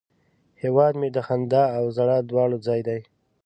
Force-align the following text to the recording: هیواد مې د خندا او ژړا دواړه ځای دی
هیواد 0.61 0.93
مې 0.99 1.09
د 1.15 1.17
خندا 1.27 1.63
او 1.77 1.83
ژړا 1.95 2.17
دواړه 2.29 2.57
ځای 2.67 2.81
دی 2.87 2.99